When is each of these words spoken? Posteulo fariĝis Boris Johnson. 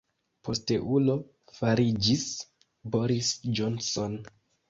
Posteulo 0.47 1.17
fariĝis 1.57 2.25
Boris 2.97 3.31
Johnson. 3.59 4.19